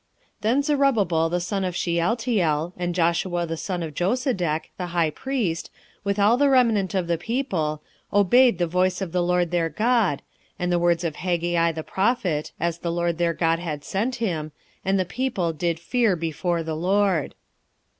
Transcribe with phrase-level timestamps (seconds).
[0.39, 5.11] 1:12 Then Zerubbabel the son of Shealtiel, and Joshua the son of Josedech, the high
[5.11, 5.69] priest,
[6.03, 10.23] with all the remnant of the people, obeyed the voice of the LORD their God,
[10.57, 14.51] and the words of Haggai the prophet, as the LORD their God had sent him,
[14.83, 17.35] and the people did fear before the LORD.